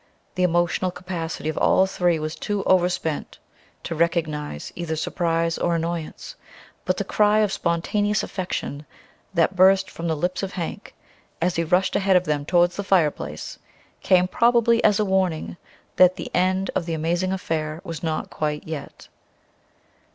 [0.33, 3.37] The emotional capacity of all three was too over spent
[3.83, 6.35] to recognize either surprise or annoyance;
[6.85, 8.87] but the cry of spontaneous affection
[9.35, 10.95] that burst from the lips of Hank,
[11.39, 13.59] as he rushed ahead of them towards the fire place,
[14.01, 15.55] came probably as a warning
[15.97, 19.07] that the end of the amazing affair was not quite yet.